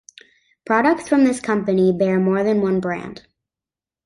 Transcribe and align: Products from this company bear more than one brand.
Products 0.65 1.07
from 1.07 1.25
this 1.25 1.39
company 1.39 1.93
bear 1.95 2.19
more 2.19 2.43
than 2.43 2.59
one 2.59 2.79
brand. 2.79 3.27